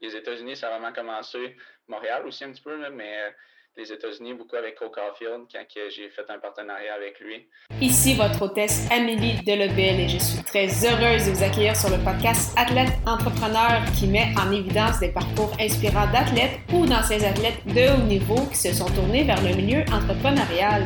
[0.00, 1.56] les États-Unis, ça a vraiment commencé.
[1.88, 3.34] Montréal aussi un petit peu, mais
[3.76, 7.48] les États-Unis, beaucoup avec Cole Caulfield, quand j'ai fait un partenariat avec lui.
[7.80, 12.02] Ici votre hôtesse Amélie Delebel et je suis très heureuse de vous accueillir sur le
[12.04, 17.94] podcast Athlète Entrepreneur qui met en évidence des parcours inspirants d'athlètes ou d'anciens athlètes de
[17.94, 20.84] haut niveau qui se sont tournés vers le milieu entrepreneurial.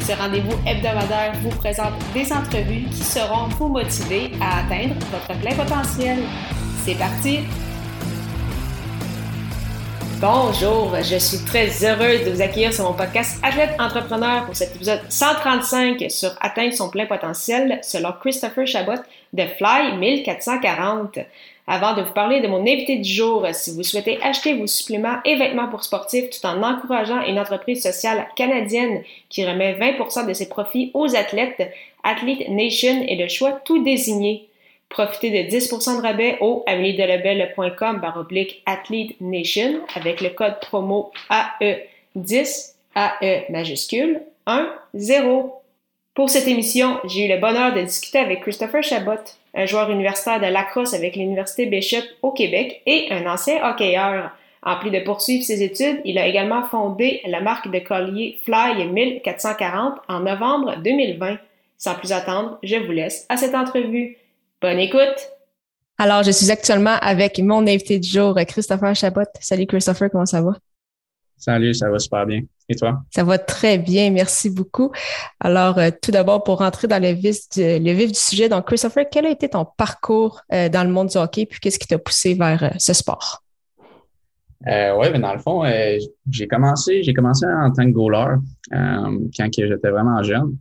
[0.00, 5.54] Ce rendez-vous hebdomadaire vous présente des entrevues qui seront vous motiver à atteindre votre plein
[5.54, 6.18] potentiel.
[6.84, 7.38] C'est parti!
[10.20, 14.76] Bonjour, je suis très heureuse de vous accueillir sur mon podcast Athlète Entrepreneur pour cet
[14.76, 19.00] épisode 135 sur atteindre son plein potentiel selon Christopher Chabot
[19.32, 21.18] de Fly 1440.
[21.66, 25.18] Avant de vous parler de mon invité du jour, si vous souhaitez acheter vos suppléments
[25.24, 30.32] et vêtements pour sportifs tout en encourageant une entreprise sociale canadienne qui remet 20% de
[30.32, 31.70] ses profits aux athlètes,
[32.02, 34.48] Athlete Nation est le choix tout désigné.
[34.94, 42.74] Profitez de 10% de rabais au ameliedelebel.com baroblique Athlete Nation avec le code promo AE10,
[42.94, 45.52] AE majuscule 1, 0.
[46.14, 49.18] Pour cette émission, j'ai eu le bonheur de discuter avec Christopher Chabot,
[49.52, 54.30] un joueur universitaire de lacrosse avec l'Université Bishop au Québec et un ancien hockeyeur.
[54.62, 58.86] En plus de poursuivre ses études, il a également fondé la marque de collier Fly
[58.86, 61.38] 1440 en novembre 2020.
[61.78, 64.18] Sans plus attendre, je vous laisse à cette entrevue.
[64.60, 65.30] Bonne écoute!
[65.98, 69.22] Alors, je suis actuellement avec mon invité du jour, Christopher Chabot.
[69.40, 70.52] Salut Christopher, comment ça va?
[71.36, 72.40] Salut, ça va super bien.
[72.68, 73.02] Et toi?
[73.10, 74.90] Ça va très bien, merci beaucoup.
[75.38, 78.66] Alors, euh, tout d'abord, pour rentrer dans le vif, du, le vif du sujet, donc
[78.66, 81.86] Christopher, quel a été ton parcours euh, dans le monde du hockey, puis qu'est-ce qui
[81.86, 83.42] t'a poussé vers euh, ce sport?
[84.66, 85.62] oui, mais dans le fond,
[86.30, 88.36] j'ai commencé, j'ai commencé en tant que goaler
[88.70, 90.56] quand j'étais vraiment jeune.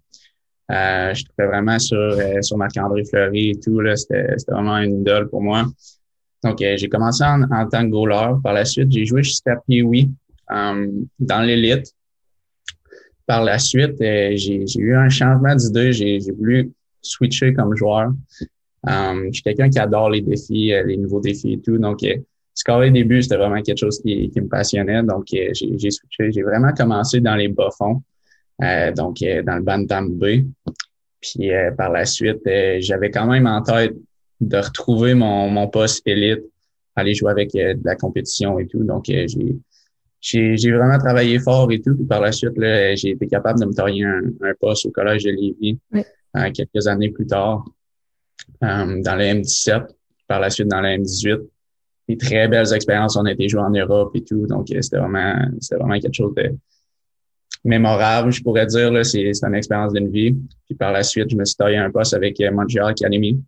[0.71, 3.81] Euh, je trouvais vraiment sur, euh, sur Marc-André Fleury et tout.
[3.95, 5.65] C'était vraiment une idole pour moi.
[6.43, 8.35] Donc, euh, j'ai commencé en, en, tant que goaler.
[8.43, 10.09] Par la suite, j'ai joué jusqu'à Pee-Wee
[10.49, 11.93] dans l'élite.
[13.25, 15.93] Par la suite, j'ai eu un changement d'idée.
[15.93, 16.71] J'ai voulu
[17.01, 18.11] switcher comme joueur.
[18.85, 21.77] je suis quelqu'un qui adore les défis, les nouveaux défis et tout.
[21.77, 21.99] Donc,
[22.53, 25.03] scorer des buts, c'était vraiment quelque chose qui, qui me passionnait.
[25.03, 26.31] Donc, j'ai switché.
[26.31, 28.03] J'ai vraiment commencé dans les bas-fonds.
[28.61, 30.45] Euh, donc euh, dans le Bantam B.
[31.21, 32.41] Puis euh, par la suite,
[32.79, 33.95] j'avais quand même en tête
[34.41, 36.43] de retrouver mon, mon poste élite,
[36.95, 38.83] aller jouer avec de la compétition et tout.
[38.83, 39.27] Donc j'ai
[40.19, 41.95] j'ai vraiment travaillé fort et tout.
[41.95, 45.23] Puis par la suite, j'ai été capable de me tailler un, un, poste au Collège
[45.23, 45.79] de Lévis
[46.53, 47.63] quelques années plus tard,
[48.61, 49.85] dans le M17,
[50.27, 51.41] par la suite dans le M18.
[52.09, 53.15] Des très belles expériences.
[53.15, 54.45] On a été joué en Europe et tout.
[54.45, 56.53] Donc, c'était vraiment, c'était vraiment quelque chose de,
[57.63, 59.05] mémorable, je pourrais dire.
[59.05, 60.35] C'est, une expérience d'une vie.
[60.65, 63.41] Puis par la suite, je me suis taillé un poste avec euh, Montreal Academy.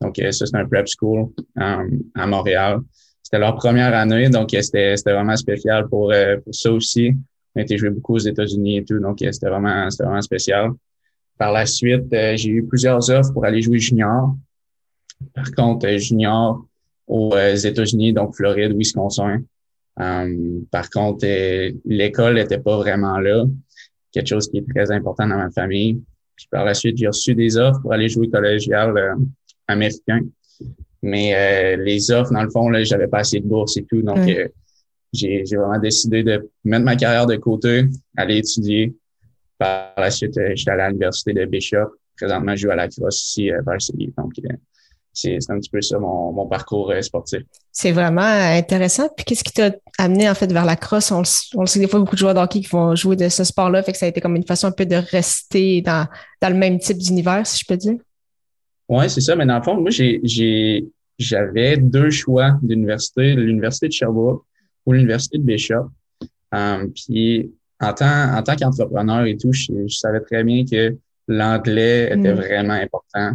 [0.00, 2.80] Donc, euh, ça, c'est un prep school euh, à Montréal.
[3.22, 6.12] C'était leur première année, donc c'était, vraiment spécial pour,
[6.44, 7.14] pour ça aussi.
[7.54, 10.72] On a été joué beaucoup aux États-Unis et tout, donc c'était vraiment, vraiment spécial.
[11.38, 14.36] Par la suite, j'ai eu plusieurs offres pour aller jouer junior.
[15.32, 16.66] Par contre, junior
[17.06, 19.40] aux États-Unis, donc Floride, Wisconsin.
[20.00, 23.44] Euh, par contre, euh, l'école n'était pas vraiment là,
[24.12, 26.00] quelque chose qui est très important dans ma famille.
[26.36, 29.14] Puis par la suite, j'ai reçu des offres pour aller jouer collégial euh,
[29.68, 30.20] américain.
[31.02, 34.00] Mais les offres, dans le fond, là, j'avais pas assez de bourse et tout.
[34.00, 34.26] Donc,
[35.12, 37.84] j'ai, j'ai vraiment décidé de mettre ma carrière de côté,
[38.16, 38.94] aller étudier.
[39.58, 41.90] Par la suite, j'étais allé à l'université de Bishop.
[42.16, 44.14] Présentement, je joue à la crosse ici à Varsovie.
[44.16, 44.32] Donc,
[45.14, 47.42] c'est un petit peu ça mon, mon parcours euh, sportif.
[47.70, 49.08] C'est vraiment intéressant.
[49.16, 51.10] Puis qu'est-ce qui t'a amené en fait vers la crosse?
[51.12, 53.82] On, le sait des fois, beaucoup de joueurs d'hockey qui vont jouer de ce sport-là,
[53.82, 56.06] fait que ça a été comme une façon un peu de rester dans,
[56.40, 57.96] dans le même type d'univers, si je peux dire.
[58.88, 59.34] Oui, c'est ça.
[59.36, 60.20] Mais dans le fond, moi, j'ai
[61.18, 64.44] j'avais deux choix d'université, l'université de Sherbrooke
[64.84, 65.90] ou l'université de Bishop.
[66.52, 70.96] Um, puis en tant, en tant qu'entrepreneur et tout, je, savais très bien que
[71.28, 72.36] l'anglais était mm.
[72.36, 73.32] vraiment important.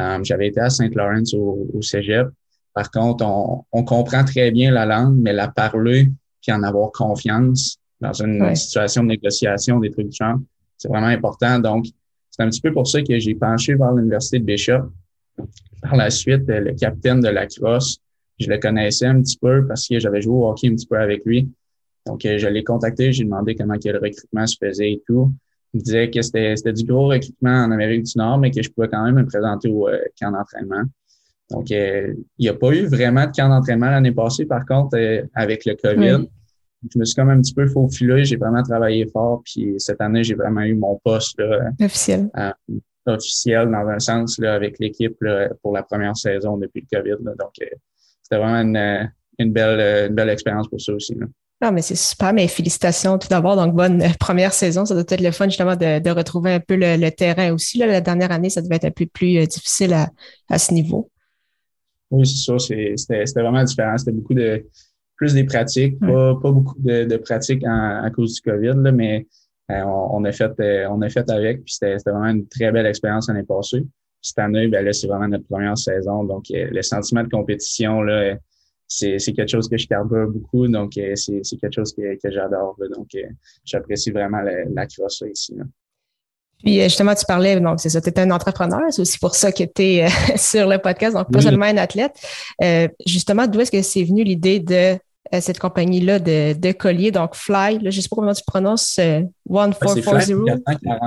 [0.00, 2.28] Um, j'avais été à Saint Lawrence au, au, Cégep.
[2.74, 6.08] Par contre, on, on, comprend très bien la langue, mais la parler
[6.42, 10.38] puis en avoir confiance dans une situation de négociation, des trucs de genre,
[10.76, 11.60] c'est vraiment important.
[11.60, 11.86] Donc,
[12.30, 14.90] c'est un petit peu pour ça que j'ai penché vers l'Université de Bishop.
[15.82, 17.98] Par la suite, le capitaine de la crosse,
[18.40, 20.98] je le connaissais un petit peu parce que j'avais joué au hockey un petit peu
[20.98, 21.48] avec lui.
[22.06, 25.32] Donc, je l'ai contacté, j'ai demandé comment le recrutement se faisait et tout.
[25.72, 28.70] Il me disait que c'était du gros recrutement en Amérique du Nord, mais que je
[28.70, 30.82] pouvais quand même me présenter au euh, camp d'entraînement.
[31.52, 34.96] Donc, euh, il n'y a pas eu vraiment de camp d'entraînement l'année passée, par contre,
[34.96, 36.26] euh, avec le COVID.
[36.92, 40.24] Je me suis comme un petit peu faufilé, j'ai vraiment travaillé fort, puis cette année,
[40.24, 41.40] j'ai vraiment eu mon poste
[41.80, 42.28] officiel.
[43.06, 45.16] officiel dans un sens là, avec l'équipe
[45.62, 47.24] pour la première saison depuis le COVID.
[47.38, 51.16] Donc, c'était vraiment une, une belle, une belle expérience pour ça aussi.
[51.62, 53.54] Non, mais c'est super, mais félicitations tout d'abord.
[53.54, 54.84] Donc, bonne première saison.
[54.84, 57.78] Ça doit être le fun justement de, retrouver un peu le, terrain aussi.
[57.78, 61.08] la dernière année, ça devait être un peu plus euh, difficile à, ce niveau.
[62.12, 62.58] Oui, c'est ça.
[62.58, 63.98] C'était vraiment différent.
[63.98, 64.64] C'était beaucoup de
[65.16, 69.26] plus des pratiques, pas, beaucoup de, pratiques à cause du COVID, mais
[69.70, 71.64] euh, on, a fait euh, on a fait avec.
[71.64, 73.86] Puis c'était vraiment une très belle expérience l'année passée.
[74.20, 76.24] Cette année, ben là, c'est vraiment notre première saison.
[76.24, 78.36] Donc, le sentiment de compétition, là,
[78.92, 82.76] c'est quelque chose que je carbure beaucoup, donc euh, c'est quelque chose que, que j'adore.
[82.94, 83.28] Donc, euh,
[83.64, 85.54] j'apprécie vraiment la, la crosse ici.
[86.64, 89.34] Puis euh, justement, tu parlais, donc c'est ça, tu es un entrepreneur, c'est aussi pour
[89.34, 90.06] ça que tu es
[90.36, 92.14] sur le podcast, donc pas seulement un athlète.
[93.06, 94.98] justement, d'où est-ce que c'est venu l'idée de
[95.40, 99.00] cette compagnie-là de, de collier, donc Fly, là, je ne sais pas comment tu prononces,
[99.48, 100.50] 1440.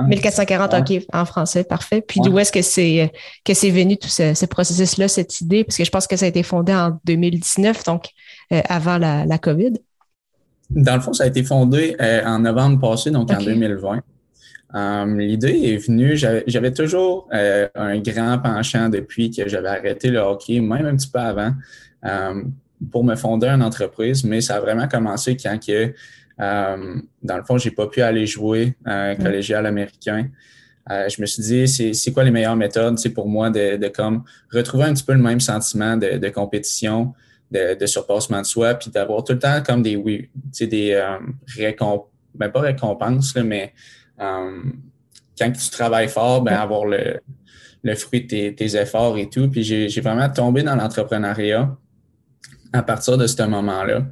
[0.08, 2.00] 1440, OK, en français, parfait.
[2.00, 3.12] Puis d'où est-ce que c'est
[3.44, 5.62] que c'est venu tout ce, processus-là, cette idée?
[5.62, 8.06] Parce que je pense que ça a été fondé en 2019, donc
[8.52, 9.72] euh, avant la, la, COVID.
[10.70, 14.00] Dans le fond, ça a été fondé euh, en novembre passé, donc en 2020.
[14.74, 20.18] Um, L'idée est venue, j'avais toujours euh, un grand penchant depuis que j'avais arrêté le
[20.18, 21.52] hockey, même un petit peu avant.
[22.02, 22.52] Um,
[22.90, 25.94] pour me fonder une entreprise, mais ça a vraiment commencé quand que,
[26.40, 30.28] euh, dans le fond, j'ai pas pu aller jouer un collégial américain.
[30.90, 34.22] Euh, je me suis dit, c'est quoi les meilleures méthodes pour moi de, de, comme
[34.52, 37.12] retrouver un petit peu le même sentiment de, de compétition,
[37.50, 40.28] de, de, surpassement de soi, puis d'avoir tout le temps comme des oui,
[40.60, 41.18] des euh,
[41.56, 47.20] récompenses, ben pas récompenses, là, mais euh, quand tu travailles fort, ben avoir le,
[47.82, 49.48] le fruit de tes, tes efforts et tout.
[49.48, 51.76] Puis j'ai vraiment tombé dans l'entrepreneuriat
[52.72, 54.06] à partir de ce moment-là.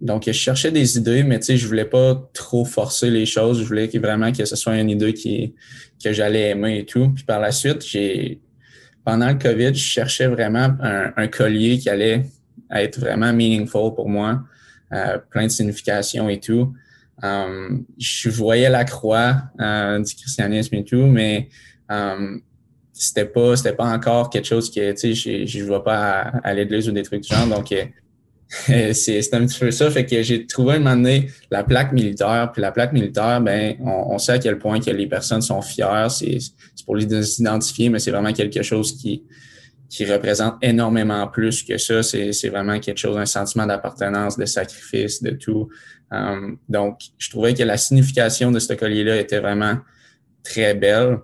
[0.00, 3.60] Donc, je cherchais des idées, mais tu sais, je voulais pas trop forcer les choses.
[3.60, 5.54] Je voulais vraiment que ce soit une idée qui,
[6.02, 7.10] que j'allais aimer et tout.
[7.10, 8.40] Puis par la suite, j'ai,
[9.04, 12.24] pendant le COVID, je cherchais vraiment un, collier qui allait
[12.74, 14.42] être vraiment meaningful pour moi,
[14.92, 16.74] euh, plein de signification et tout.
[17.22, 21.48] Um, je voyais la croix euh, du christianisme et tout, mais
[21.88, 22.42] um,
[22.92, 26.54] c'était pas c'était pas encore quelque chose que tu sais je ne vais pas à,
[26.54, 29.90] l'église ou des trucs du genre donc euh, c'est un petit peu ça.
[29.90, 33.76] Fait que j'ai trouvé un moment donné la plaque militaire puis la plaque militaire ben
[33.80, 36.38] on, sait à quel point que les personnes sont fières c'est
[36.84, 39.22] pour les identifier mais c'est vraiment quelque chose qui
[39.92, 45.22] qui représente énormément plus que ça c'est vraiment quelque chose un sentiment d'appartenance de sacrifice
[45.22, 45.68] de tout
[46.10, 49.76] um, donc je trouvais que la signification de ce collier là était vraiment
[50.42, 51.18] très belle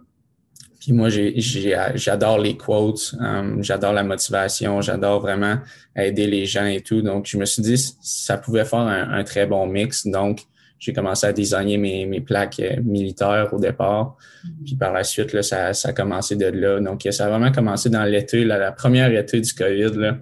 [0.80, 5.58] puis moi, j'adore les quotes, um, j'adore la motivation, j'adore vraiment
[5.96, 7.02] aider les gens et tout.
[7.02, 10.06] Donc, je me suis dit, ça pouvait faire un, très bon mix.
[10.06, 10.42] Donc,
[10.78, 14.16] j'ai commencé à designer mes, mes, plaques euh, militaires au départ.
[14.64, 16.80] Puis par la suite, là, ça, ça a commencé de là.
[16.80, 19.92] Donc, ça a vraiment commencé dans l'été, la première été du COVID.
[19.96, 20.18] Là,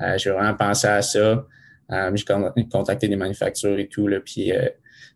[0.00, 1.46] euh, j'ai vraiment pensé à ça.
[1.92, 2.24] Euh, j'ai
[2.70, 4.08] contacté des manufactures et tout.
[4.08, 4.52] Là, puis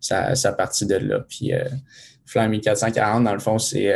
[0.00, 1.20] ça, ça a parti de là.
[1.28, 1.52] Puis
[2.26, 3.92] Fly 1440, dans le fond, c'est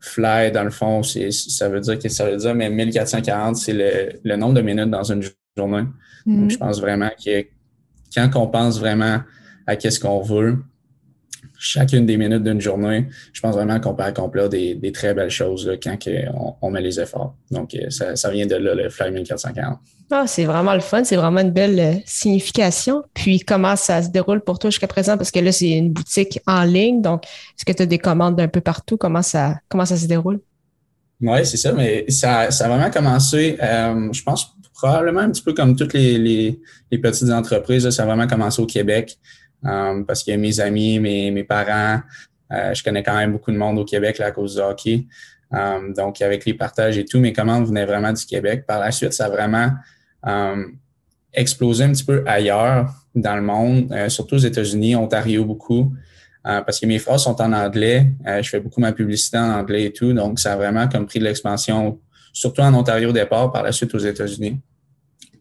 [0.00, 4.36] Fly, dans le fond, ça veut dire que ça veut dire, mais 1440, c'est le,
[4.36, 5.22] nombre de minutes dans une
[5.56, 5.84] journée.
[6.26, 6.50] Donc, mm-hmm.
[6.50, 7.46] je pense vraiment que
[8.14, 9.20] quand on pense vraiment
[9.68, 10.56] à qu'est-ce qu'on veut,
[11.58, 15.70] chacune des minutes d'une journée, je pense vraiment qu'on peut accomplir des, très belles choses
[15.82, 15.96] quand
[16.62, 17.34] on, met les efforts.
[17.50, 19.78] Donc, euh, ça, vient de là, le Fly 1440.
[20.10, 23.02] Ah, c'est vraiment le fun, c'est vraiment une belle euh, signification.
[23.12, 25.18] Puis, comment ça se déroule pour toi jusqu'à présent?
[25.18, 27.02] Parce que là, c'est une boutique en ligne.
[27.02, 28.96] Donc, est-ce que tu as des commandes d'un peu partout?
[28.96, 30.40] Comment ça, comment ça se déroule?
[31.20, 35.42] Oui, c'est ça, mais ça, ça a vraiment commencé, euh, je pense, probablement un petit
[35.42, 36.18] peu comme toutes les,
[36.90, 39.18] les, petites entreprises, ça a vraiment commencé au Québec.
[39.64, 42.00] Um, parce que mes amis, mes, parents,
[42.52, 45.06] euh, je connais quand même beaucoup de monde au Québec là, à cause du hockey.
[45.50, 48.66] Um, donc, avec les partages et tout, mes commandes venaient vraiment du Québec.
[48.66, 49.70] Par la suite, ça a vraiment
[51.32, 55.94] explosé un petit peu ailleurs dans le monde, euh, surtout aux États-Unis, Ontario beaucoup,
[56.46, 58.06] euh, parce que mes phrases sont en anglais.
[58.24, 60.12] je fais beaucoup ma publicité en anglais et tout.
[60.12, 61.98] Donc, ça a vraiment comme pris de l'expansion,
[62.32, 64.60] surtout en Ontario au départ, par la suite aux États-Unis.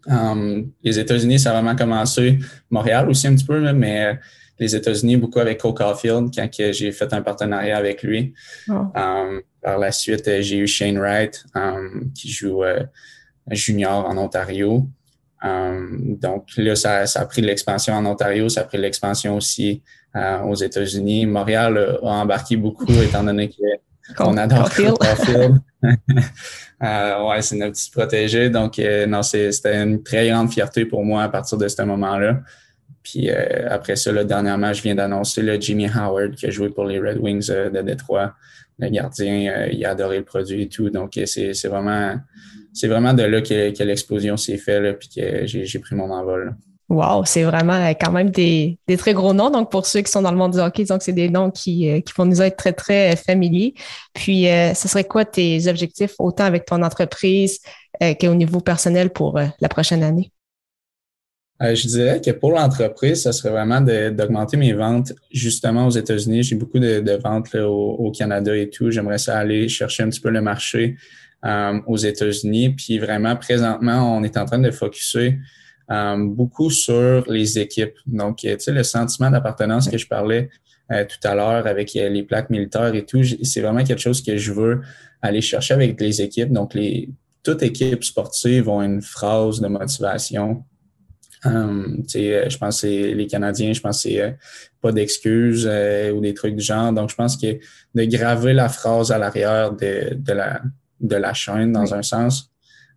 [0.08, 2.40] Um, les États-Unis, ça a vraiment commencé.
[2.70, 4.14] Montréal aussi un petit peu, mais euh,
[4.60, 8.34] les États-Unis, beaucoup avec Cole Caulfield, quand j'ai fait un partenariat avec lui.
[8.70, 8.74] Oh.
[8.96, 12.84] Um, par la suite, euh, j'ai eu Shane Wright, um, qui joue euh,
[13.52, 14.88] junior en Ontario.
[15.44, 19.36] donc là, ça, ça, a pris de l'expansion en Ontario, ça a pris de l'expansion
[19.36, 19.84] aussi
[20.46, 21.28] aux États-Unis.
[21.28, 23.50] Montréal a embarqué beaucoup, étant donné
[24.18, 25.60] qu'on adore Cole Caulfield.
[26.84, 28.52] Euh, ouais, c'est notre petit protégé.
[28.52, 32.42] Donc, euh, non, c'était une très grande fierté pour moi à partir de ce moment-là.
[33.02, 36.70] Puis euh, après ça, le dernièrement, je viens d'annoncer le Jimmy Howard qui a joué
[36.70, 38.36] pour les Red Wings de Détroit.
[38.78, 40.92] Le gardien, il a adoré le produit et tout.
[40.92, 42.16] Donc, c'est vraiment,
[42.74, 46.56] c'est vraiment de là que, l'explosion s'est faite, puis que j'ai pris mon envol.
[46.90, 49.50] Wow, c'est vraiment euh, quand même des, très gros noms.
[49.50, 52.00] Donc, pour ceux qui sont dans le monde du hockey, c'est des noms qui, euh,
[52.00, 53.74] qui vont nous être très, très familiers.
[54.14, 57.60] Puis, ce serait quoi tes objectifs, autant avec ton entreprise
[58.00, 60.32] qu'au niveau personnel pour la prochaine année?
[61.62, 66.44] Euh, je dirais que pour l'entreprise, ça serait vraiment d'augmenter mes ventes justement aux États-Unis.
[66.44, 68.92] J'ai beaucoup de, ventes au, Canada et tout.
[68.92, 70.98] J'aimerais ça aller chercher un petit peu le marché
[71.46, 72.76] euh, aux États-Unis.
[72.76, 75.36] Puis vraiment, présentement, on est en train de focuser euh,
[75.90, 77.96] beaucoup sur les équipes.
[78.06, 80.50] Donc, tu sais, le sentiment d'appartenance que je parlais
[80.90, 84.54] tout à l'heure avec les plaques militaires et tout, c'est vraiment quelque chose que je
[84.54, 84.82] veux
[85.22, 86.52] aller chercher avec les équipes.
[86.52, 87.10] Donc, les,
[87.44, 90.64] toute équipe sportive ont une phrase de motivation
[91.46, 94.32] Um, je pense que c'est les Canadiens, je pense que c'est euh,
[94.82, 96.92] pas d'excuses euh, ou des trucs du genre.
[96.94, 97.60] Donc, je pense que
[97.96, 100.62] de graver la phrase à l'arrière de, de, la,
[101.00, 102.52] de la chaîne, dans un sens,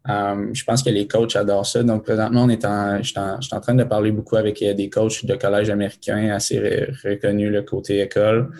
[0.08, 1.82] um, je pense que les coachs adorent ça.
[1.82, 4.90] Donc, présentement, on est en, je, suis en, en train de parler beaucoup avec des
[4.90, 6.58] coachs de collège américains assez
[7.04, 8.50] reconnus, le côté école,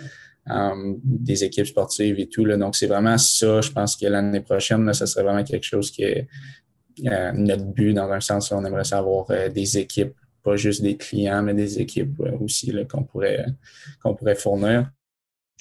[0.46, 2.44] um, des équipes sportives et tout.
[2.44, 2.56] Là.
[2.56, 3.60] Donc, c'est vraiment ça.
[3.60, 6.28] Je pense que l'année prochaine, là, ça serait vraiment quelque chose qui est
[7.06, 10.96] euh, notre but dans un sens, on aimerait savoir euh, des équipes, pas juste des
[10.96, 13.46] clients, mais des équipes euh, aussi qu'on pourrait,
[14.02, 14.90] qu'on pourrait fournir.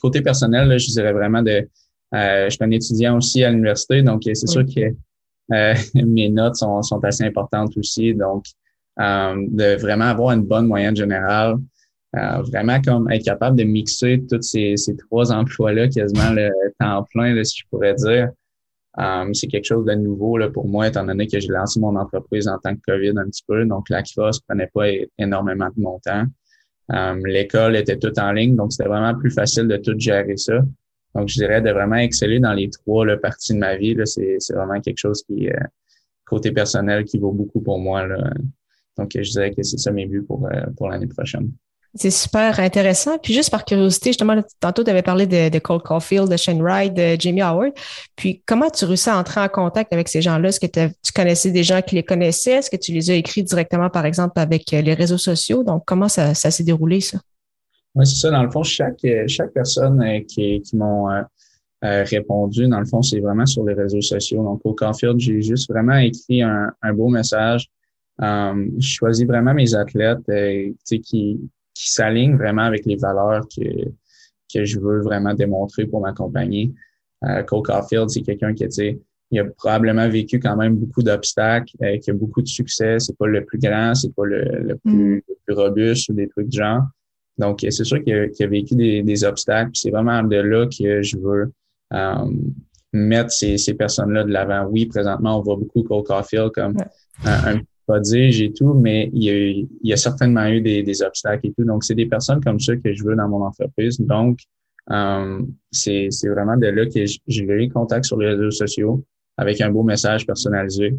[0.02, 1.68] Côté personnel, je dirais vraiment de.
[2.14, 4.96] je suis un étudiant aussi à l'université, donc c'est sûr que
[5.96, 8.14] mes notes sont, sont, assez importantes aussi.
[8.14, 8.46] Donc,
[8.98, 11.56] de vraiment avoir une bonne moyenne générale,
[12.14, 17.44] vraiment comme être capable de mixer tous ces, ces trois emplois-là, quasiment le temps plein,
[17.44, 18.30] si je pourrais dire.
[18.98, 21.96] Um, c'est quelque chose de nouveau là, pour moi, étant donné que j'ai lancé mon
[21.96, 23.66] entreprise en tant que COVID un petit peu.
[23.66, 24.88] Donc, la crosse prenait pas
[25.18, 26.26] énormément de mon temps.
[26.90, 30.60] Um, l'école était toute en ligne, donc c'était vraiment plus facile de tout gérer ça.
[31.16, 33.96] Donc, je dirais de vraiment exceller dans les trois parties de ma vie.
[34.06, 35.54] C'est, vraiment quelque chose qui, euh,
[36.26, 38.06] côté personnel, qui vaut beaucoup pour moi.
[38.06, 38.32] Là.
[38.98, 41.52] Donc, je dirais que c'est ça mes buts pour, euh, pour l'année prochaine.
[41.96, 43.18] C'est super intéressant.
[43.18, 46.62] Puis juste par curiosité, justement, tantôt, tu avais parlé de, de, Cole Caulfield, de Shane
[46.62, 47.74] Wright, de Jamie Howard.
[48.16, 50.50] Puis comment tu réussis à entrer en contact avec ces gens-là?
[50.50, 52.58] Est-ce que tu connaissais des gens qui les connaissaient?
[52.58, 55.64] Est-ce que tu les as écrits directement, par exemple, avec euh, les réseaux sociaux?
[55.64, 57.18] Donc, comment ça, ça s'est déroulé, ça?
[57.96, 58.32] Oui, c'est ça.
[58.32, 61.24] Dans le fond, chaque, chaque personne euh, qui, qui m'ont euh,
[61.82, 64.44] répondu, dans le fond, c'est vraiment sur les réseaux sociaux.
[64.44, 67.70] Donc, au Caulfield, j'ai juste vraiment écrit un, un beau message.
[68.20, 70.20] je choisis vraiment mes athlètes
[70.86, 71.02] qui,
[71.80, 73.64] qui s'aligne vraiment avec les valeurs que,
[74.54, 76.74] que je veux vraiment démontrer pour ma compagnie.
[77.24, 78.66] Euh, Cole Caulfield, c'est quelqu'un qui,
[79.32, 83.00] il a probablement vécu quand même beaucoup d'obstacles, euh, qui a beaucoup de succès.
[83.00, 85.22] C'est pas le plus grand, c'est pas le, le, plus, mm.
[85.28, 86.84] le, plus, robuste ou des trucs de genre.
[87.40, 89.72] Donc, c'est sûr qu'il a, a, vécu des, des obstacles.
[89.74, 91.52] C'est vraiment de là que je veux
[91.94, 92.32] euh,
[92.94, 94.68] mettre ces, ces personnes-là de l'avant.
[94.70, 96.76] Oui, présentement, on voit beaucoup Cole Caulfield comme
[97.26, 100.84] un, un, dire j'ai tout, mais il y, a, il y a certainement eu des,
[100.84, 101.64] des, obstacles et tout.
[101.64, 104.00] Donc, c'est des personnes comme ça que je veux dans mon entreprise.
[104.00, 104.40] Donc,
[104.92, 105.42] euh,
[105.72, 109.04] c'est vraiment de là que j'ai eu contact sur les réseaux sociaux
[109.38, 110.96] avec un beau message personnalisé.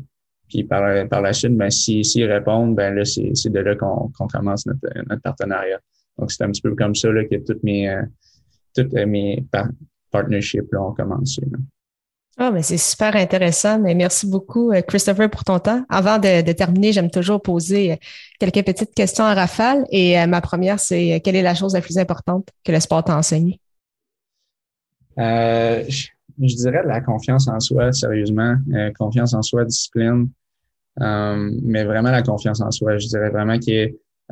[0.49, 4.11] Puis par, par la suite, ben, s'ils si, répondent, ben là, c'est de là qu'on
[4.33, 5.79] commence notre, notre, partenariat.
[6.21, 8.03] Donc, c'est un petit peu comme ça là, que toutes mes, euh,
[8.75, 9.45] toutes mes
[10.11, 11.43] partnerships là, ont commencé.
[11.51, 11.59] Là.
[12.43, 13.79] Ah, mais c'est super intéressant.
[13.79, 15.85] Mais merci beaucoup, euh, Christopher, pour ton temps.
[15.91, 17.97] Avant de, terminer, j'aime toujours poser euh,
[18.39, 19.85] quelques petites questions à rafale.
[19.91, 23.05] Et euh, ma première, c'est quelle est la chose la plus importante que le sport
[23.05, 23.61] t'a enseigné?
[25.19, 26.07] je,
[26.39, 28.57] dirais la confiance en soi, sérieusement.
[28.99, 30.31] confiance en soi, discipline.
[30.97, 32.97] mais vraiment la confiance en soi.
[32.97, 33.59] Je dirais vraiment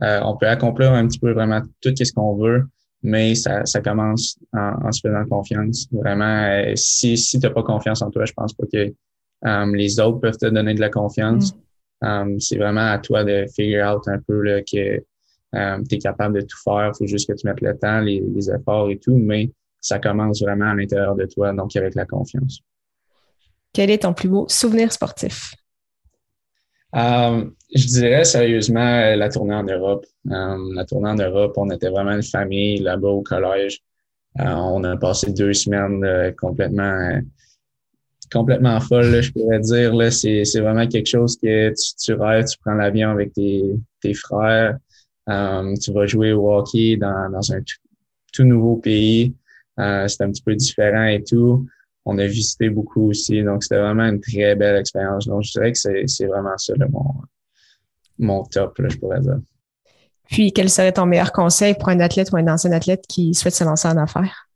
[0.00, 2.64] qu'on peut accomplir un petit peu vraiment tout ce qu'on veut
[3.02, 5.88] mais ça, ça commence en, se faisant confiance.
[5.92, 8.92] Vraiment, euh, si, si tu n'as pas confiance en toi, je pense pas que
[9.42, 11.54] um, les autres peuvent te donner de la confiance.
[11.54, 11.58] Mm.
[12.06, 15.02] Um, c'est vraiment à toi de figure out un peu là, que
[15.52, 16.92] um, tu es capable de tout faire.
[16.94, 19.50] Il faut juste que tu mettes le temps, les, les, efforts et tout, mais
[19.80, 22.60] ça commence vraiment à l'intérieur de toi, donc avec la confiance.
[23.72, 25.54] Quel est ton plus beau souvenir sportif?
[26.96, 30.06] Euh, je dirais sérieusement euh, la tournée en Europe.
[30.30, 33.80] Euh, la tournée en Europe, on était vraiment une famille là-bas au collège.
[34.38, 37.20] on a passé deux semaines complètement
[38.30, 40.12] complètement folle, je pourrais dire.
[40.12, 44.78] C'est, vraiment quelque chose que tu, rêves, tu prends l'avion avec tes, frères,
[45.26, 47.60] tu vas jouer au hockey dans un
[48.32, 49.34] tout, nouveau pays.
[49.76, 51.66] c'est un petit peu différent et tout
[52.08, 53.42] on a visité beaucoup aussi.
[53.42, 55.26] Donc, c'était vraiment une très belle expérience.
[55.26, 57.14] Donc, je dirais que c'est vraiment ça, mon,
[58.18, 59.38] mon top, je pourrais dire.
[60.30, 63.54] Puis, quel serait ton meilleur conseil pour un athlète ou un ancien athlète qui souhaite
[63.54, 64.48] se lancer en affaires?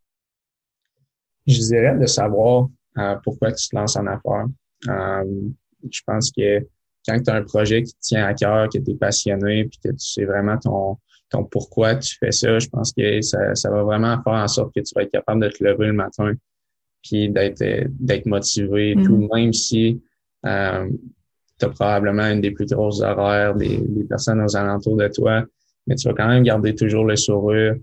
[1.47, 4.47] Je dirais de savoir euh, pourquoi tu te lances en affaires.
[4.88, 5.50] Euh,
[5.90, 6.66] je pense que
[7.06, 9.78] quand tu as un projet qui te tient à cœur, que tu es passionné, puis
[9.85, 10.97] que tu sais vraiment ton,
[11.28, 14.75] ton pourquoi tu fais ça, je pense que ça, ça va vraiment faire en sorte
[14.75, 16.32] que tu vas être capable de te lever le matin,
[17.02, 17.62] puis d'être
[18.00, 19.35] d'être motivé, tout, mm-hmm.
[19.35, 20.00] même si
[20.47, 20.88] euh,
[21.59, 25.44] tu as probablement une des plus grosses horaires des, des, personnes aux alentours de toi,
[25.87, 27.76] mais tu vas quand même garder toujours le sourire,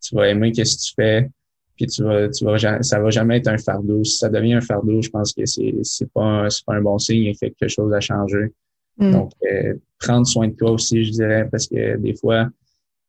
[0.00, 1.30] tu vas aimer ce que tu fais,
[1.76, 4.02] puis tu vas, tu vas, ça va jamais être un fardeau.
[4.04, 6.98] Si ça devient un fardeau, je pense que c'est, c'est pas, c'est pas un bon
[6.98, 8.52] signe, il y a quelque chose à changer.
[8.98, 9.12] Mm.
[9.12, 12.48] Donc, euh, prendre soin de toi aussi, je dirais, parce que des fois,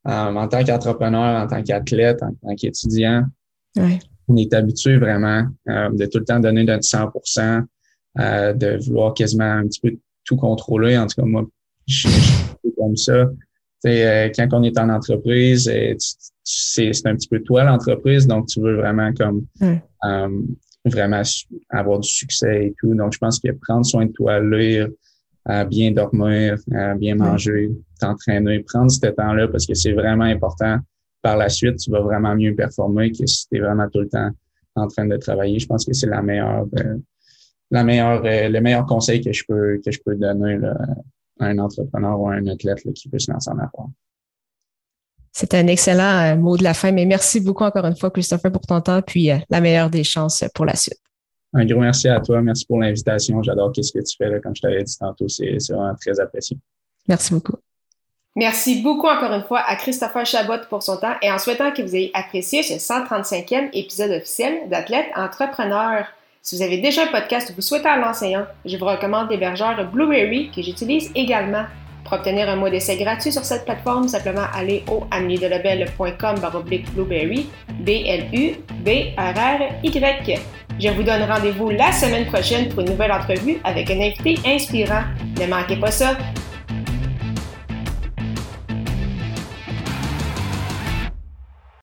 [0.03, 3.25] en tant qu'entrepreneur, en tant qu'athlète, en tant qu'étudiant,
[4.27, 7.63] on est habitué vraiment euh, de tout le temps donner notre 100%
[8.19, 10.97] euh, de vouloir quasiment un petit peu tout contrôler.
[10.97, 11.45] En tout cas, moi,
[11.87, 13.27] je suis comme ça.
[13.85, 15.95] Euh, quand on est en entreprise, euh,
[16.43, 20.41] c'est un petit peu toi l'entreprise, donc tu veux vraiment comme euh,
[20.85, 21.21] vraiment
[21.69, 22.93] avoir du succès et tout.
[22.95, 24.87] Donc, je pense que prendre soin de toi, lire,
[25.69, 26.57] bien dormir,
[26.97, 30.79] bien manger, t'entraîner, prendre ce temps-là parce que c'est vraiment important.
[31.27, 34.07] Par la suite, tu vas vraiment mieux performer que si tu es vraiment tout le
[34.07, 34.29] temps
[34.75, 35.59] en train de travailler.
[35.59, 36.65] Je pense que c'est la meilleure,
[37.69, 40.77] la meilleure, le meilleur conseil que je peux que je peux donner là,
[41.41, 43.89] un entrepreneur ou un athlète qui peut se lancer en affaires.
[45.33, 48.49] C'est un excellent euh, mot de la fin, mais merci beaucoup encore une fois, Christopher,
[48.49, 51.01] pour ton temps, puis euh, la meilleure des chances pour la suite.
[51.51, 52.41] Un gros merci à toi.
[52.41, 53.43] Merci pour l'invitation.
[53.43, 55.27] J'adore ce que tu fais, là, comme je t'avais dit tantôt.
[55.27, 56.57] C'est vraiment très apprécié.
[57.05, 57.57] Merci beaucoup.
[58.37, 61.81] Merci beaucoup encore une fois à Christopher Chabot pour son temps et en souhaitant que
[61.81, 66.05] vous ayez apprécié ce 135e épisode officiel d'Athlète Entrepreneur.
[66.43, 69.83] Si vous avez déjà un podcast ou vous souhaitez un l'enseignant, je vous recommande l'hébergeur
[69.91, 71.63] Blueberry que j'utilise également.
[72.03, 75.03] Pour obtenir un mois d'essai gratuit sur cette plateforme, simplement aller au
[76.39, 78.69] baroblique blueberry, B-L-U-B-R-R-Y.
[80.79, 85.05] Je vous donne rendez-vous la semaine prochaine pour une nouvelle entrevue avec un invité inspirant.
[85.39, 86.15] Ne manquez pas ça.